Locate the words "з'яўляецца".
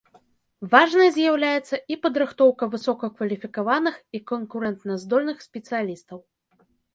1.17-1.75